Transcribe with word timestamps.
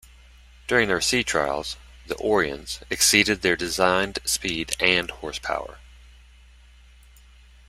During 0.65 0.87
their 0.87 0.99
sea 0.99 1.23
trials, 1.23 1.77
the 2.07 2.17
"Orion"s 2.17 2.79
exceeded 2.89 3.43
their 3.43 3.55
designed 3.55 4.17
speed 4.25 4.75
and 4.79 5.11
horsepower. 5.11 5.77